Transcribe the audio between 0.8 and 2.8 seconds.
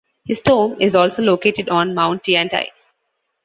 is also located on Mount Tiantai.